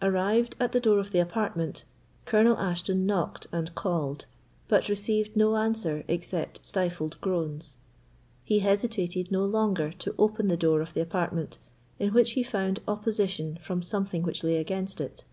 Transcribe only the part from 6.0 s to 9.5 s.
except stifled groans. He hesitated no